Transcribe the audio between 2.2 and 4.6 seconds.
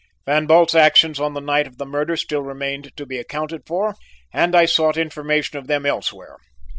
remained to be accounted for, and